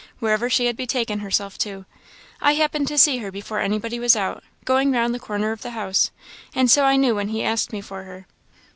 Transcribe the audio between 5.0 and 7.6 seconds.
the corner of the house, and so I knew when he